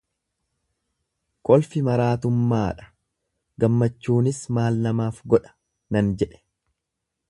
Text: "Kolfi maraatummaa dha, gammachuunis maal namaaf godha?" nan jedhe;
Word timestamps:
"Kolfi 1.49 1.83
maraatummaa 1.89 2.63
dha, 2.79 2.89
gammachuunis 3.65 4.43
maal 4.59 4.83
namaaf 4.89 5.25
godha?" 5.35 5.57
nan 5.97 6.15
jedhe; 6.23 6.47